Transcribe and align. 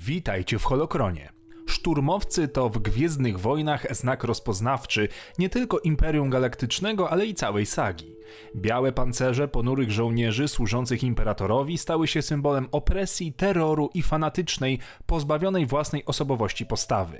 Witajcie 0.00 0.58
w 0.58 0.64
Holokronie. 0.64 1.32
Szturmowcy 1.66 2.48
to 2.48 2.68
w 2.68 2.78
Gwiezdnych 2.78 3.40
Wojnach 3.40 3.96
znak 3.96 4.24
rozpoznawczy 4.24 5.08
nie 5.38 5.48
tylko 5.48 5.78
Imperium 5.78 6.30
Galaktycznego, 6.30 7.10
ale 7.10 7.26
i 7.26 7.34
całej 7.34 7.66
sagi. 7.66 8.16
Białe 8.56 8.92
pancerze 8.92 9.48
ponurych 9.48 9.90
żołnierzy 9.90 10.48
służących 10.48 11.04
imperatorowi 11.04 11.78
stały 11.78 12.08
się 12.08 12.22
symbolem 12.22 12.68
opresji, 12.72 13.32
terroru 13.32 13.90
i 13.94 14.02
fanatycznej, 14.02 14.78
pozbawionej 15.06 15.66
własnej 15.66 16.04
osobowości 16.04 16.66
postawy. 16.66 17.18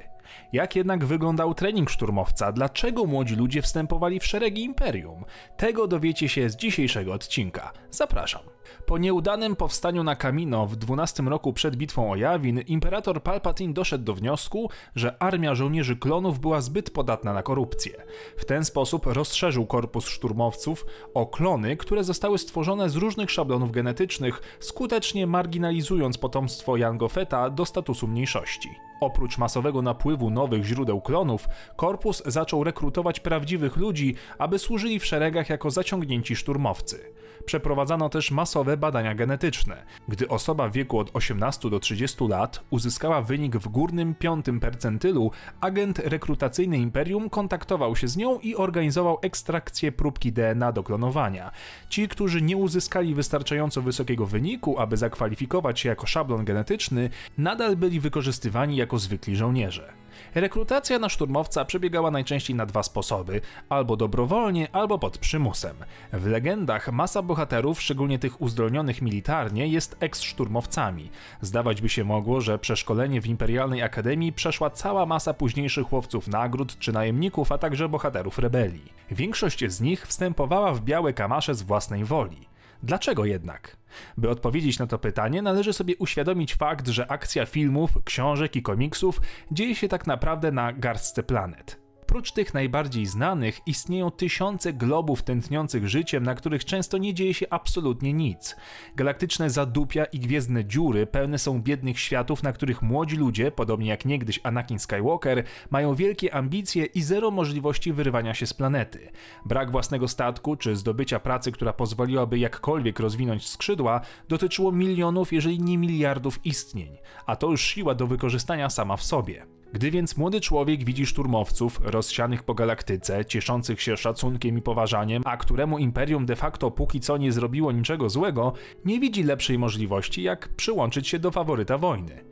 Jak 0.52 0.76
jednak 0.76 1.04
wyglądał 1.04 1.54
trening 1.54 1.90
szturmowca? 1.90 2.52
Dlaczego 2.52 3.06
młodzi 3.06 3.36
ludzie 3.36 3.62
wstępowali 3.62 4.20
w 4.20 4.26
szeregi 4.26 4.64
imperium? 4.64 5.24
Tego 5.56 5.86
dowiecie 5.86 6.28
się 6.28 6.50
z 6.50 6.56
dzisiejszego 6.56 7.12
odcinka. 7.12 7.72
Zapraszam. 7.90 8.42
Po 8.86 8.98
nieudanym 8.98 9.56
powstaniu 9.56 10.04
na 10.04 10.16
Kamino 10.16 10.66
w 10.66 10.76
12 10.76 11.22
roku 11.22 11.52
przed 11.52 11.76
bitwą 11.76 12.10
o 12.10 12.16
Jawin, 12.16 12.60
imperator 12.60 13.22
Palpatine 13.22 13.74
doszedł 13.74 14.04
do 14.04 14.14
wniosku, 14.14 14.70
że 14.94 15.22
armia 15.22 15.54
żołnierzy 15.54 15.96
klonów 15.96 16.40
była 16.40 16.60
zbyt 16.60 16.90
podatna 16.90 17.32
na 17.32 17.42
korupcję. 17.42 17.92
W 18.36 18.44
ten 18.44 18.64
sposób 18.64 19.06
rozszerzył 19.06 19.66
korpus 19.66 20.08
szturmowców 20.08 20.86
o 21.14 21.26
klony, 21.26 21.76
które 21.76 22.04
zostały 22.04 22.38
stworzone 22.38 22.90
z 22.90 22.96
różnych 22.96 23.30
szablonów 23.30 23.72
genetycznych, 23.72 24.58
skutecznie 24.60 25.26
marginalizując 25.26 26.18
potomstwo 26.18 26.76
Jango 26.76 27.08
Fetta 27.08 27.50
do 27.50 27.66
statusu 27.66 28.08
mniejszości. 28.08 28.87
Oprócz 29.00 29.38
masowego 29.38 29.82
napływu 29.82 30.30
nowych 30.30 30.64
źródeł 30.64 31.00
klonów, 31.00 31.48
korpus 31.76 32.22
zaczął 32.26 32.64
rekrutować 32.64 33.20
prawdziwych 33.20 33.76
ludzi, 33.76 34.14
aby 34.38 34.58
służyli 34.58 34.98
w 34.98 35.06
szeregach 35.06 35.48
jako 35.48 35.70
zaciągnięci 35.70 36.36
szturmowcy. 36.36 37.12
Przeprowadzano 37.44 38.08
też 38.08 38.30
masowe 38.30 38.76
badania 38.76 39.14
genetyczne. 39.14 39.84
Gdy 40.08 40.28
osoba 40.28 40.68
w 40.68 40.72
wieku 40.72 40.98
od 40.98 41.10
18 41.16 41.70
do 41.70 41.80
30 41.80 42.24
lat 42.28 42.64
uzyskała 42.70 43.22
wynik 43.22 43.56
w 43.56 43.68
górnym 43.68 44.14
piątym 44.14 44.60
percentylu, 44.60 45.30
agent 45.60 45.98
rekrutacyjny 45.98 46.78
Imperium 46.78 47.30
kontaktował 47.30 47.96
się 47.96 48.08
z 48.08 48.16
nią 48.16 48.38
i 48.38 48.56
organizował 48.56 49.18
ekstrakcję 49.22 49.92
próbki 49.92 50.32
DNA 50.32 50.72
do 50.72 50.82
klonowania. 50.82 51.50
Ci, 51.88 52.08
którzy 52.08 52.42
nie 52.42 52.56
uzyskali 52.56 53.14
wystarczająco 53.14 53.82
wysokiego 53.82 54.26
wyniku, 54.26 54.78
aby 54.78 54.96
zakwalifikować 54.96 55.80
się 55.80 55.88
jako 55.88 56.06
szablon 56.06 56.44
genetyczny, 56.44 57.10
nadal 57.38 57.76
byli 57.76 58.00
wykorzystywani 58.00 58.76
jako 58.76 58.87
zwykli 58.96 59.36
żołnierze. 59.36 59.98
Rekrutacja 60.34 60.98
na 60.98 61.08
szturmowca 61.08 61.64
przebiegała 61.64 62.10
najczęściej 62.10 62.56
na 62.56 62.66
dwa 62.66 62.82
sposoby: 62.82 63.40
albo 63.68 63.96
dobrowolnie, 63.96 64.68
albo 64.72 64.98
pod 64.98 65.18
przymusem. 65.18 65.76
W 66.12 66.26
legendach 66.26 66.92
masa 66.92 67.22
bohaterów, 67.22 67.82
szczególnie 67.82 68.18
tych 68.18 68.42
uzdolnionych 68.42 69.02
militarnie, 69.02 69.68
jest 69.68 69.96
eks-szturmowcami. 70.00 71.10
Zdawać 71.40 71.80
by 71.80 71.88
się 71.88 72.04
mogło, 72.04 72.40
że 72.40 72.58
przeszkolenie 72.58 73.20
w 73.20 73.26
Imperialnej 73.26 73.82
Akademii 73.82 74.32
przeszła 74.32 74.70
cała 74.70 75.06
masa 75.06 75.34
późniejszych 75.34 75.92
łowców 75.92 76.28
nagród 76.28 76.78
czy 76.78 76.92
najemników, 76.92 77.52
a 77.52 77.58
także 77.58 77.88
bohaterów 77.88 78.38
rebelii. 78.38 78.92
Większość 79.10 79.64
z 79.70 79.80
nich 79.80 80.06
wstępowała 80.06 80.72
w 80.72 80.80
białe 80.80 81.12
kamasze 81.12 81.54
z 81.54 81.62
własnej 81.62 82.04
woli. 82.04 82.47
Dlaczego 82.82 83.24
jednak? 83.24 83.76
By 84.16 84.30
odpowiedzieć 84.30 84.78
na 84.78 84.86
to 84.86 84.98
pytanie, 84.98 85.42
należy 85.42 85.72
sobie 85.72 85.96
uświadomić 85.96 86.54
fakt, 86.54 86.88
że 86.88 87.10
akcja 87.10 87.46
filmów, 87.46 87.90
książek 88.04 88.56
i 88.56 88.62
komiksów 88.62 89.20
dzieje 89.52 89.74
się 89.74 89.88
tak 89.88 90.06
naprawdę 90.06 90.52
na 90.52 90.72
garstce 90.72 91.22
planet. 91.22 91.87
Prócz 92.08 92.32
tych 92.32 92.54
najbardziej 92.54 93.06
znanych 93.06 93.60
istnieją 93.66 94.10
tysiące 94.10 94.72
globów 94.72 95.22
tętniących 95.22 95.88
życiem, 95.88 96.22
na 96.22 96.34
których 96.34 96.64
często 96.64 96.98
nie 96.98 97.14
dzieje 97.14 97.34
się 97.34 97.46
absolutnie 97.50 98.12
nic. 98.12 98.56
Galaktyczne 98.96 99.50
zadupia 99.50 100.04
i 100.04 100.18
gwiezdne 100.18 100.64
dziury 100.64 101.06
pełne 101.06 101.38
są 101.38 101.62
biednych 101.62 102.00
światów, 102.00 102.42
na 102.42 102.52
których 102.52 102.82
młodzi 102.82 103.16
ludzie, 103.16 103.50
podobnie 103.50 103.88
jak 103.88 104.04
niegdyś 104.04 104.40
Anakin 104.42 104.78
Skywalker, 104.78 105.44
mają 105.70 105.94
wielkie 105.94 106.34
ambicje 106.34 106.84
i 106.84 107.02
zero 107.02 107.30
możliwości 107.30 107.92
wyrywania 107.92 108.34
się 108.34 108.46
z 108.46 108.54
planety. 108.54 109.10
Brak 109.46 109.70
własnego 109.70 110.08
statku 110.08 110.56
czy 110.56 110.76
zdobycia 110.76 111.20
pracy, 111.20 111.52
która 111.52 111.72
pozwoliłaby 111.72 112.38
jakkolwiek 112.38 113.00
rozwinąć 113.00 113.48
skrzydła, 113.48 114.00
dotyczyło 114.28 114.72
milionów, 114.72 115.32
jeżeli 115.32 115.62
nie 115.62 115.78
miliardów 115.78 116.46
istnień, 116.46 116.96
a 117.26 117.36
to 117.36 117.50
już 117.50 117.62
siła 117.62 117.94
do 117.94 118.06
wykorzystania 118.06 118.70
sama 118.70 118.96
w 118.96 119.02
sobie. 119.02 119.57
Gdy 119.72 119.90
więc 119.90 120.16
młody 120.16 120.40
człowiek 120.40 120.84
widzi 120.84 121.06
szturmowców 121.06 121.80
rozsianych 121.82 122.42
po 122.42 122.54
galaktyce, 122.54 123.24
cieszących 123.24 123.82
się 123.82 123.96
szacunkiem 123.96 124.58
i 124.58 124.62
poważaniem, 124.62 125.22
a 125.26 125.36
któremu 125.36 125.78
imperium 125.78 126.26
de 126.26 126.36
facto 126.36 126.70
póki 126.70 127.00
co 127.00 127.16
nie 127.16 127.32
zrobiło 127.32 127.72
niczego 127.72 128.10
złego, 128.10 128.52
nie 128.84 129.00
widzi 129.00 129.22
lepszej 129.22 129.58
możliwości 129.58 130.22
jak 130.22 130.48
przyłączyć 130.48 131.08
się 131.08 131.18
do 131.18 131.30
faworyta 131.30 131.78
wojny. 131.78 132.24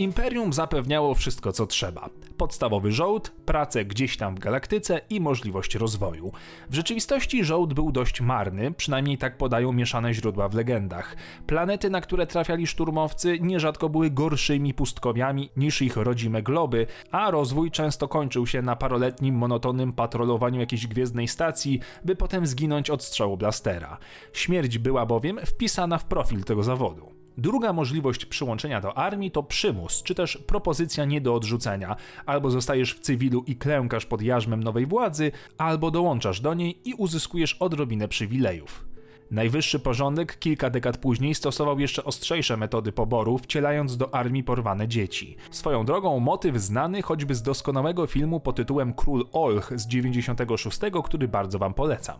Imperium 0.00 0.52
zapewniało 0.52 1.14
wszystko, 1.14 1.52
co 1.52 1.66
trzeba. 1.66 2.10
Podstawowy 2.36 2.92
żołd, 2.92 3.32
pracę 3.46 3.84
gdzieś 3.84 4.16
tam 4.16 4.34
w 4.34 4.38
galaktyce 4.38 5.00
i 5.10 5.20
możliwość 5.20 5.74
rozwoju. 5.74 6.32
W 6.70 6.74
rzeczywistości 6.74 7.44
żołd 7.44 7.74
był 7.74 7.92
dość 7.92 8.20
marny, 8.20 8.72
przynajmniej 8.72 9.18
tak 9.18 9.36
podają 9.36 9.72
mieszane 9.72 10.14
źródła 10.14 10.48
w 10.48 10.54
legendach. 10.54 11.16
Planety, 11.46 11.90
na 11.90 12.00
które 12.00 12.26
trafiali 12.26 12.66
szturmowcy, 12.66 13.38
nierzadko 13.40 13.88
były 13.88 14.10
gorszymi 14.10 14.74
pustkowiami 14.74 15.50
niż 15.56 15.82
ich 15.82 15.96
rodzime 15.96 16.42
globy, 16.42 16.86
a 17.10 17.30
rozwój 17.30 17.70
często 17.70 18.08
kończył 18.08 18.46
się 18.46 18.62
na 18.62 18.76
paroletnim, 18.76 19.34
monotonnym 19.34 19.92
patrolowaniu 19.92 20.60
jakiejś 20.60 20.86
gwiezdnej 20.86 21.28
stacji, 21.28 21.80
by 22.04 22.16
potem 22.16 22.46
zginąć 22.46 22.90
od 22.90 23.04
strzału 23.04 23.36
blastera. 23.36 23.98
Śmierć 24.32 24.78
była 24.78 25.06
bowiem 25.06 25.38
wpisana 25.46 25.98
w 25.98 26.04
profil 26.04 26.44
tego 26.44 26.62
zawodu. 26.62 27.19
Druga 27.40 27.72
możliwość 27.72 28.26
przyłączenia 28.26 28.80
do 28.80 28.98
armii 28.98 29.30
to 29.30 29.42
przymus, 29.42 30.02
czy 30.02 30.14
też 30.14 30.36
propozycja 30.36 31.04
nie 31.04 31.20
do 31.20 31.34
odrzucenia. 31.34 31.96
Albo 32.26 32.50
zostajesz 32.50 32.94
w 32.94 33.00
cywilu 33.00 33.44
i 33.46 33.56
klękasz 33.56 34.06
pod 34.06 34.22
jarzmem 34.22 34.62
nowej 34.62 34.86
władzy, 34.86 35.32
albo 35.58 35.90
dołączasz 35.90 36.40
do 36.40 36.54
niej 36.54 36.88
i 36.88 36.94
uzyskujesz 36.94 37.54
odrobinę 37.54 38.08
przywilejów. 38.08 38.84
Najwyższy 39.30 39.78
porządek 39.78 40.38
kilka 40.38 40.70
dekad 40.70 40.98
później 40.98 41.34
stosował 41.34 41.78
jeszcze 41.78 42.04
ostrzejsze 42.04 42.56
metody 42.56 42.92
poboru, 42.92 43.38
wcielając 43.38 43.96
do 43.96 44.14
armii 44.14 44.44
porwane 44.44 44.88
dzieci. 44.88 45.36
Swoją 45.50 45.84
drogą 45.84 46.20
motyw 46.20 46.56
znany 46.56 47.02
choćby 47.02 47.34
z 47.34 47.42
doskonałego 47.42 48.06
filmu 48.06 48.40
pod 48.40 48.56
tytułem 48.56 48.94
Król 48.94 49.26
Olch 49.32 49.72
z 49.76 49.86
96, 49.86 50.80
który 51.04 51.28
bardzo 51.28 51.58
wam 51.58 51.74
polecam. 51.74 52.18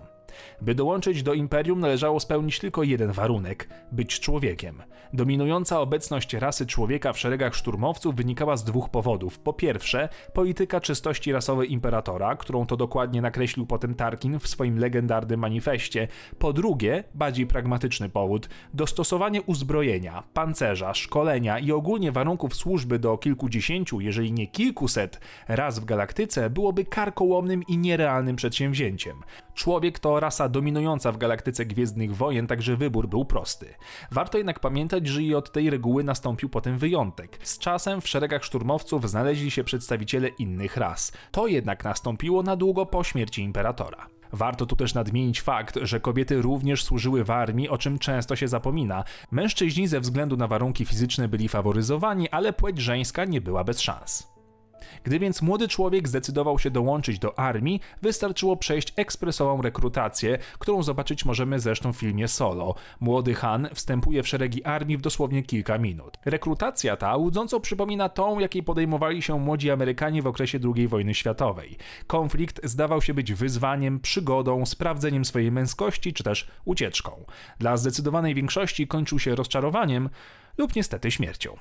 By 0.60 0.74
dołączyć 0.74 1.22
do 1.22 1.34
imperium 1.34 1.80
należało 1.80 2.20
spełnić 2.20 2.58
tylko 2.58 2.82
jeden 2.82 3.12
warunek 3.12 3.68
być 3.92 4.20
człowiekiem. 4.20 4.82
Dominująca 5.12 5.80
obecność 5.80 6.34
rasy 6.34 6.66
człowieka 6.66 7.12
w 7.12 7.18
szeregach 7.18 7.54
szturmowców 7.54 8.14
wynikała 8.14 8.56
z 8.56 8.64
dwóch 8.64 8.88
powodów. 8.88 9.38
Po 9.38 9.52
pierwsze, 9.52 10.08
polityka 10.32 10.80
czystości 10.80 11.32
rasowej 11.32 11.72
imperatora, 11.72 12.36
którą 12.36 12.66
to 12.66 12.76
dokładnie 12.76 13.22
nakreślił 13.22 13.66
potem 13.66 13.94
Tarkin 13.94 14.38
w 14.38 14.48
swoim 14.48 14.78
legendarnym 14.78 15.40
manifestie. 15.40 16.08
Po 16.38 16.52
drugie, 16.52 17.04
bardziej 17.14 17.46
pragmatyczny 17.46 18.08
powód 18.08 18.48
dostosowanie 18.74 19.42
uzbrojenia, 19.42 20.22
pancerza, 20.34 20.94
szkolenia 20.94 21.58
i 21.58 21.72
ogólnie 21.72 22.12
warunków 22.12 22.54
służby 22.54 22.98
do 22.98 23.18
kilkudziesięciu, 23.18 24.00
jeżeli 24.00 24.32
nie 24.32 24.46
kilkuset 24.46 25.20
raz 25.48 25.78
w 25.78 25.84
galaktyce 25.84 26.50
byłoby 26.50 26.84
karkołomnym 26.84 27.62
i 27.62 27.78
nierealnym 27.78 28.36
przedsięwzięciem. 28.36 29.16
Człowiek 29.54 29.98
to 29.98 30.19
rasa 30.20 30.48
dominująca 30.48 31.12
w 31.12 31.18
galaktyce 31.18 31.66
Gwiezdnych 31.66 32.16
Wojen, 32.16 32.46
także 32.46 32.76
wybór 32.76 33.08
był 33.08 33.24
prosty. 33.24 33.74
Warto 34.10 34.38
jednak 34.38 34.60
pamiętać, 34.60 35.06
że 35.06 35.22
i 35.22 35.34
od 35.34 35.52
tej 35.52 35.70
reguły 35.70 36.04
nastąpił 36.04 36.48
potem 36.48 36.78
wyjątek. 36.78 37.38
Z 37.42 37.58
czasem 37.58 38.00
w 38.00 38.08
szeregach 38.08 38.44
szturmowców 38.44 39.10
znaleźli 39.10 39.50
się 39.50 39.64
przedstawiciele 39.64 40.28
innych 40.28 40.76
ras. 40.76 41.12
To 41.30 41.46
jednak 41.46 41.84
nastąpiło 41.84 42.42
na 42.42 42.56
długo 42.56 42.86
po 42.86 43.04
śmierci 43.04 43.42
imperatora. 43.42 44.06
Warto 44.32 44.66
tu 44.66 44.76
też 44.76 44.94
nadmienić 44.94 45.40
fakt, 45.40 45.78
że 45.82 46.00
kobiety 46.00 46.42
również 46.42 46.84
służyły 46.84 47.24
w 47.24 47.30
armii, 47.30 47.68
o 47.68 47.78
czym 47.78 47.98
często 47.98 48.36
się 48.36 48.48
zapomina. 48.48 49.04
Mężczyźni 49.30 49.88
ze 49.88 50.00
względu 50.00 50.36
na 50.36 50.46
warunki 50.46 50.84
fizyczne 50.84 51.28
byli 51.28 51.48
faworyzowani, 51.48 52.28
ale 52.28 52.52
płeć 52.52 52.78
żeńska 52.78 53.24
nie 53.24 53.40
była 53.40 53.64
bez 53.64 53.80
szans. 53.80 54.39
Gdy 55.04 55.18
więc 55.18 55.42
młody 55.42 55.68
człowiek 55.68 56.08
zdecydował 56.08 56.58
się 56.58 56.70
dołączyć 56.70 57.18
do 57.18 57.38
armii, 57.38 57.80
wystarczyło 58.02 58.56
przejść 58.56 58.92
ekspresową 58.96 59.62
rekrutację, 59.62 60.38
którą 60.58 60.82
zobaczyć 60.82 61.24
możemy 61.24 61.60
zresztą 61.60 61.92
w 61.92 61.96
filmie 61.96 62.28
Solo. 62.28 62.74
Młody 63.00 63.34
Han 63.34 63.68
wstępuje 63.74 64.22
w 64.22 64.28
szeregi 64.28 64.64
armii 64.64 64.96
w 64.96 65.00
dosłownie 65.00 65.42
kilka 65.42 65.78
minut. 65.78 66.18
Rekrutacja 66.24 66.96
ta 66.96 67.16
łudząco 67.16 67.60
przypomina 67.60 68.08
tą, 68.08 68.38
jakiej 68.38 68.62
podejmowali 68.62 69.22
się 69.22 69.38
młodzi 69.38 69.70
Amerykanie 69.70 70.22
w 70.22 70.26
okresie 70.26 70.58
II 70.74 70.88
wojny 70.88 71.14
światowej. 71.14 71.76
Konflikt 72.06 72.60
zdawał 72.64 73.02
się 73.02 73.14
być 73.14 73.32
wyzwaniem, 73.32 74.00
przygodą, 74.00 74.66
sprawdzeniem 74.66 75.24
swojej 75.24 75.52
męskości 75.52 76.12
czy 76.12 76.24
też 76.24 76.48
ucieczką. 76.64 77.24
Dla 77.58 77.76
zdecydowanej 77.76 78.34
większości 78.34 78.86
kończył 78.86 79.18
się 79.18 79.34
rozczarowaniem 79.34 80.08
lub 80.58 80.76
niestety 80.76 81.10
śmiercią. 81.10 81.56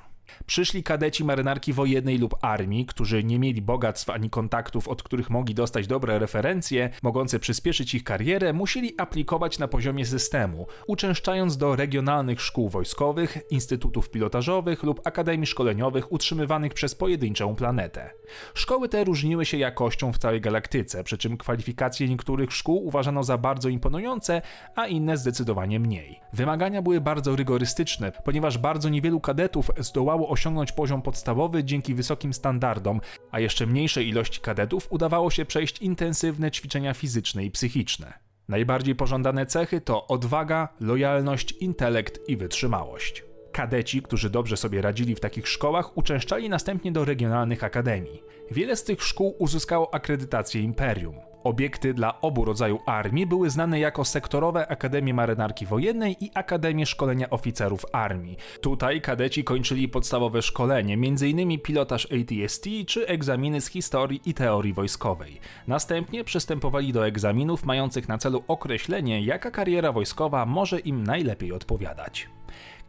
Przyszli 0.45 0.83
kadeci 0.83 1.23
marynarki 1.23 1.73
wojennej 1.73 2.17
lub 2.17 2.35
armii, 2.41 2.85
którzy 2.85 3.23
nie 3.23 3.39
mieli 3.39 3.61
bogactw 3.61 4.09
ani 4.09 4.29
kontaktów, 4.29 4.87
od 4.87 5.03
których 5.03 5.29
mogli 5.29 5.55
dostać 5.55 5.87
dobre 5.87 6.19
referencje, 6.19 6.89
mogące 7.03 7.39
przyspieszyć 7.39 7.95
ich 7.95 8.03
karierę, 8.03 8.53
musieli 8.53 8.93
aplikować 8.97 9.59
na 9.59 9.67
poziomie 9.67 10.05
systemu, 10.05 10.67
uczęszczając 10.87 11.57
do 11.57 11.75
regionalnych 11.75 12.41
szkół 12.41 12.69
wojskowych, 12.69 13.37
instytutów 13.49 14.09
pilotażowych 14.09 14.83
lub 14.83 15.07
akademii 15.07 15.47
szkoleniowych 15.47 16.11
utrzymywanych 16.11 16.73
przez 16.73 16.95
pojedynczą 16.95 17.55
planetę. 17.55 18.09
Szkoły 18.53 18.89
te 18.89 19.03
różniły 19.03 19.45
się 19.45 19.57
jakością 19.57 20.13
w 20.13 20.17
całej 20.17 20.41
galaktyce, 20.41 21.03
przy 21.03 21.17
czym 21.17 21.37
kwalifikacje 21.37 22.09
niektórych 22.09 22.53
szkół 22.53 22.85
uważano 22.85 23.23
za 23.23 23.37
bardzo 23.37 23.69
imponujące, 23.69 24.41
a 24.75 24.87
inne 24.87 25.17
zdecydowanie 25.17 25.79
mniej. 25.79 26.19
Wymagania 26.33 26.81
były 26.81 27.01
bardzo 27.01 27.35
rygorystyczne, 27.35 28.11
ponieważ 28.11 28.57
bardzo 28.57 28.89
niewielu 28.89 29.19
kadetów 29.19 29.71
zdołało 29.77 30.18
osiągnąć 30.27 30.71
poziom 30.71 31.01
podstawowy 31.01 31.63
dzięki 31.63 31.95
wysokim 31.95 32.33
standardom, 32.33 33.01
a 33.31 33.39
jeszcze 33.39 33.65
mniejszej 33.65 34.07
ilości 34.07 34.41
kadetów 34.41 34.87
udawało 34.89 35.31
się 35.31 35.45
przejść 35.45 35.81
intensywne 35.81 36.51
ćwiczenia 36.51 36.93
fizyczne 36.93 37.45
i 37.45 37.51
psychiczne. 37.51 38.13
Najbardziej 38.47 38.95
pożądane 38.95 39.45
cechy 39.45 39.81
to 39.81 40.07
odwaga, 40.07 40.67
lojalność, 40.79 41.51
intelekt 41.51 42.29
i 42.29 42.37
wytrzymałość. 42.37 43.28
Kadeci, 43.51 44.01
którzy 44.01 44.29
dobrze 44.29 44.57
sobie 44.57 44.81
radzili 44.81 45.15
w 45.15 45.19
takich 45.19 45.47
szkołach, 45.47 45.97
uczęszczali 45.97 46.49
następnie 46.49 46.91
do 46.91 47.05
regionalnych 47.05 47.63
akademii. 47.63 48.23
Wiele 48.51 48.75
z 48.75 48.83
tych 48.83 49.03
szkół 49.03 49.35
uzyskało 49.39 49.93
akredytację 49.93 50.61
Imperium. 50.61 51.15
Obiekty 51.43 51.93
dla 51.93 52.21
obu 52.21 52.45
rodzajów 52.45 52.81
armii 52.85 53.25
były 53.25 53.49
znane 53.49 53.79
jako 53.79 54.05
sektorowe 54.05 54.67
Akademie 54.67 55.13
Marynarki 55.13 55.65
Wojennej 55.65 56.15
i 56.21 56.31
Akademie 56.33 56.85
Szkolenia 56.85 57.29
Oficerów 57.29 57.85
Armii. 57.91 58.37
Tutaj 58.61 59.01
kadeci 59.01 59.43
kończyli 59.43 59.89
podstawowe 59.89 60.41
szkolenie, 60.41 60.93
m.in. 60.93 61.59
pilotaż 61.59 62.07
ATST 62.11 62.65
czy 62.87 63.07
egzaminy 63.07 63.61
z 63.61 63.67
historii 63.69 64.21
i 64.25 64.33
teorii 64.33 64.73
wojskowej. 64.73 65.39
Następnie 65.67 66.23
przystępowali 66.23 66.93
do 66.93 67.07
egzaminów 67.07 67.65
mających 67.65 68.07
na 68.07 68.17
celu 68.17 68.43
określenie, 68.47 69.21
jaka 69.21 69.51
kariera 69.51 69.91
wojskowa 69.91 70.45
może 70.45 70.79
im 70.79 71.03
najlepiej 71.03 71.53
odpowiadać. 71.53 72.29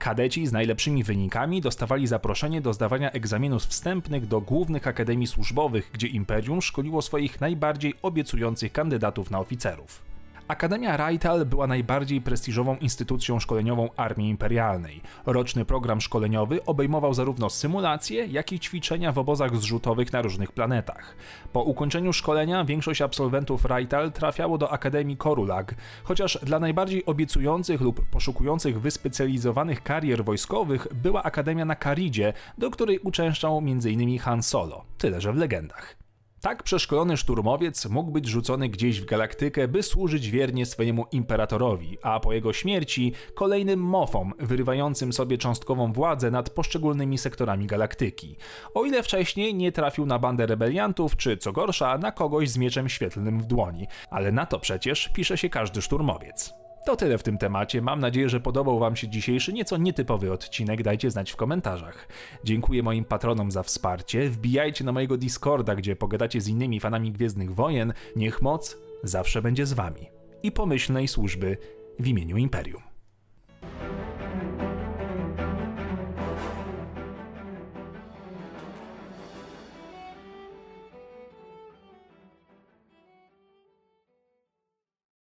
Kadeci 0.00 0.46
z 0.46 0.52
najlepszymi 0.52 1.04
wynikami 1.04 1.60
dostawali 1.60 2.06
zaproszenie 2.06 2.60
do 2.60 2.72
zdawania 2.72 3.10
egzaminów 3.12 3.62
wstępnych 3.62 4.26
do 4.26 4.40
głównych 4.40 4.86
akademii 4.86 5.26
służbowych, 5.26 5.90
gdzie 5.92 6.06
Imperium 6.06 6.62
szkoliło 6.62 7.02
swoich 7.02 7.40
najbardziej 7.40 7.94
obiecujących 8.02 8.72
kandydatów 8.72 9.30
na 9.30 9.38
oficerów. 9.38 10.09
Akademia 10.50 10.96
Raital 10.96 11.46
była 11.46 11.66
najbardziej 11.66 12.20
prestiżową 12.20 12.76
instytucją 12.76 13.40
szkoleniową 13.40 13.88
Armii 13.96 14.30
Imperialnej. 14.30 15.00
Roczny 15.26 15.64
program 15.64 16.00
szkoleniowy 16.00 16.64
obejmował 16.64 17.14
zarówno 17.14 17.50
symulacje, 17.50 18.26
jak 18.26 18.52
i 18.52 18.60
ćwiczenia 18.60 19.12
w 19.12 19.18
obozach 19.18 19.56
zrzutowych 19.56 20.12
na 20.12 20.22
różnych 20.22 20.52
planetach. 20.52 21.16
Po 21.52 21.62
ukończeniu 21.62 22.12
szkolenia 22.12 22.64
większość 22.64 23.02
absolwentów 23.02 23.64
Raital 23.64 24.12
trafiało 24.12 24.58
do 24.58 24.72
Akademii 24.72 25.16
Korulag, 25.16 25.74
chociaż 26.04 26.38
dla 26.42 26.60
najbardziej 26.60 27.06
obiecujących 27.06 27.80
lub 27.80 28.04
poszukujących 28.10 28.80
wyspecjalizowanych 28.80 29.82
karier 29.82 30.24
wojskowych 30.24 30.86
była 30.94 31.22
Akademia 31.22 31.64
na 31.64 31.74
Karidzie, 31.74 32.32
do 32.58 32.70
której 32.70 32.98
uczęszczał 32.98 33.58
m.in. 33.58 34.18
Han 34.18 34.42
Solo, 34.42 34.84
tyle 34.98 35.20
że 35.20 35.32
w 35.32 35.36
legendach. 35.36 36.09
Tak 36.40 36.62
przeszkolony 36.62 37.16
szturmowiec 37.16 37.86
mógł 37.86 38.10
być 38.10 38.26
rzucony 38.26 38.68
gdzieś 38.68 39.00
w 39.00 39.04
galaktykę, 39.04 39.68
by 39.68 39.82
służyć 39.82 40.30
wiernie 40.30 40.66
swojemu 40.66 41.06
imperatorowi, 41.12 41.98
a 42.02 42.20
po 42.20 42.32
jego 42.32 42.52
śmierci 42.52 43.12
kolejnym 43.34 43.80
mofom, 43.80 44.32
wyrywającym 44.38 45.12
sobie 45.12 45.38
cząstkową 45.38 45.92
władzę 45.92 46.30
nad 46.30 46.50
poszczególnymi 46.50 47.18
sektorami 47.18 47.66
galaktyki. 47.66 48.36
O 48.74 48.84
ile 48.84 49.02
wcześniej 49.02 49.54
nie 49.54 49.72
trafił 49.72 50.06
na 50.06 50.18
bandę 50.18 50.46
rebeliantów, 50.46 51.16
czy 51.16 51.36
co 51.36 51.52
gorsza, 51.52 51.98
na 51.98 52.12
kogoś 52.12 52.48
z 52.50 52.56
mieczem 52.56 52.88
świetlnym 52.88 53.40
w 53.40 53.46
dłoni, 53.46 53.86
ale 54.10 54.32
na 54.32 54.46
to 54.46 54.58
przecież 54.58 55.08
pisze 55.08 55.38
się 55.38 55.48
każdy 55.48 55.82
szturmowiec. 55.82 56.54
To 56.86 56.96
tyle 56.96 57.18
w 57.18 57.22
tym 57.22 57.38
temacie. 57.38 57.82
Mam 57.82 58.00
nadzieję, 58.00 58.28
że 58.28 58.40
podobał 58.40 58.78
Wam 58.78 58.96
się 58.96 59.08
dzisiejszy 59.08 59.52
nieco 59.52 59.76
nietypowy 59.76 60.32
odcinek. 60.32 60.82
Dajcie 60.82 61.10
znać 61.10 61.30
w 61.32 61.36
komentarzach. 61.36 62.08
Dziękuję 62.44 62.82
moim 62.82 63.04
patronom 63.04 63.50
za 63.50 63.62
wsparcie. 63.62 64.30
Wbijajcie 64.30 64.84
na 64.84 64.92
mojego 64.92 65.16
Discorda, 65.16 65.76
gdzie 65.76 65.96
pogadacie 65.96 66.40
z 66.40 66.48
innymi 66.48 66.80
fanami 66.80 67.12
Gwiezdnych 67.12 67.54
Wojen. 67.54 67.92
Niech 68.16 68.42
moc 68.42 68.78
zawsze 69.02 69.42
będzie 69.42 69.66
z 69.66 69.72
Wami. 69.72 70.06
I 70.42 70.52
pomyślnej 70.52 71.08
służby 71.08 71.56
w 71.98 72.08
imieniu 72.08 72.36
Imperium. 72.36 72.89